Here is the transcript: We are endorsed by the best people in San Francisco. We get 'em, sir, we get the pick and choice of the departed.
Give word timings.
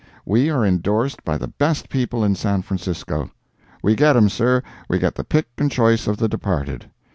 We 0.25 0.49
are 0.49 0.65
endorsed 0.65 1.23
by 1.23 1.37
the 1.37 1.45
best 1.47 1.87
people 1.87 2.23
in 2.23 2.33
San 2.33 2.63
Francisco. 2.63 3.29
We 3.83 3.93
get 3.93 4.15
'em, 4.17 4.29
sir, 4.29 4.63
we 4.89 4.97
get 4.97 5.13
the 5.13 5.23
pick 5.23 5.45
and 5.59 5.69
choice 5.71 6.07
of 6.07 6.17
the 6.17 6.27
departed. 6.27 6.89